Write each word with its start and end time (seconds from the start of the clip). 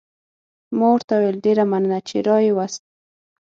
ما 0.77 0.87
ورته 0.93 1.13
وویل: 1.15 1.37
ډېره 1.45 1.63
مننه، 1.71 1.99
چې 2.07 2.17
را 2.27 2.37
يې 2.45 2.51
وست. 2.57 2.81